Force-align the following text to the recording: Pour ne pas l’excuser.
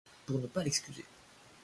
Pour 0.25 0.39
ne 0.39 0.47
pas 0.47 0.63
l’excuser. 0.63 1.05